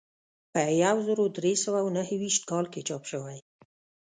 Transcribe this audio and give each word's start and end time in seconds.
په 0.51 0.61
یو 0.83 0.97
زر 1.07 1.19
درې 1.37 1.53
سوه 1.63 1.79
نهه 1.97 2.15
ویشت 2.21 2.43
کال 2.51 2.65
کې 2.73 2.81
چاپ 2.87 3.03
شوی. 3.11 3.37